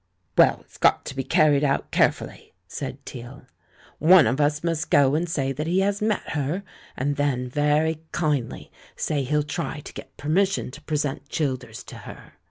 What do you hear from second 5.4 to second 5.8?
that